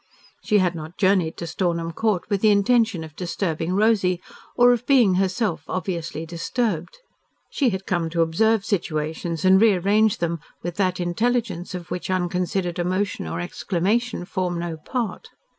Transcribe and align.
She 0.41 0.57
had 0.57 0.73
not 0.73 0.97
journeyed 0.97 1.37
to 1.37 1.45
Stornham 1.45 1.91
Court 1.91 2.27
with 2.27 2.41
the 2.41 2.49
intention 2.49 3.03
of 3.03 3.15
disturbing 3.15 3.73
Rosy, 3.75 4.19
or 4.55 4.73
of 4.73 4.87
being 4.87 5.13
herself 5.21 5.63
obviously 5.67 6.25
disturbed. 6.25 6.97
She 7.51 7.69
had 7.69 7.85
come 7.85 8.09
to 8.09 8.23
observe 8.23 8.65
situations 8.65 9.45
and 9.45 9.61
rearrange 9.61 10.17
them 10.17 10.39
with 10.63 10.77
that 10.77 10.99
intelligence 10.99 11.75
of 11.75 11.91
which 11.91 12.09
unconsidered 12.09 12.79
emotion 12.79 13.27
or 13.27 13.39
exclamation 13.39 14.25
form 14.25 14.57
no 14.57 14.77
part. 14.77 15.27